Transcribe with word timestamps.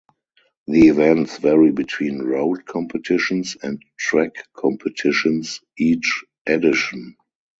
The 0.65 0.87
events 0.87 1.37
vary 1.37 1.71
between 1.71 2.23
road 2.23 2.65
competitions 2.65 3.55
and 3.61 3.79
track 3.99 4.31
competitions 4.55 5.59
each 5.77 6.23
edition. 6.47 7.17